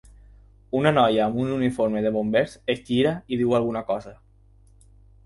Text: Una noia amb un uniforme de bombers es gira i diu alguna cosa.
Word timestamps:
Una 0.77 0.91
noia 0.93 1.19
amb 1.25 1.35
un 1.43 1.51
uniforme 1.57 2.01
de 2.05 2.11
bombers 2.15 2.55
es 2.75 2.81
gira 2.87 3.13
i 3.35 3.39
diu 3.43 3.55
alguna 3.59 3.85
cosa. 3.91 4.15